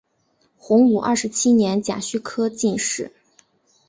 [0.57, 3.13] 洪武二十七年甲戌科进士。